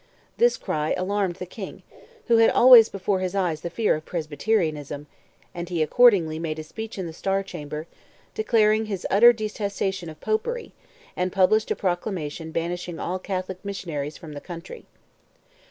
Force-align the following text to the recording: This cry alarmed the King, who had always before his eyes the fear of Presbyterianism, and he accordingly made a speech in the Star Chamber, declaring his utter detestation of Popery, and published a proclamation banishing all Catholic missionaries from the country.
This 0.37 0.57
cry 0.57 0.95
alarmed 0.97 1.35
the 1.35 1.45
King, 1.45 1.83
who 2.25 2.37
had 2.37 2.49
always 2.49 2.89
before 2.89 3.19
his 3.19 3.35
eyes 3.35 3.61
the 3.61 3.69
fear 3.69 3.93
of 3.93 4.03
Presbyterianism, 4.03 5.05
and 5.53 5.69
he 5.69 5.83
accordingly 5.83 6.39
made 6.39 6.57
a 6.57 6.63
speech 6.63 6.97
in 6.97 7.05
the 7.05 7.13
Star 7.13 7.43
Chamber, 7.43 7.85
declaring 8.33 8.87
his 8.87 9.05
utter 9.11 9.31
detestation 9.31 10.09
of 10.09 10.19
Popery, 10.19 10.71
and 11.15 11.31
published 11.31 11.69
a 11.69 11.75
proclamation 11.75 12.49
banishing 12.49 12.97
all 12.99 13.19
Catholic 13.19 13.63
missionaries 13.63 14.17
from 14.17 14.33
the 14.33 14.41
country. 14.41 14.87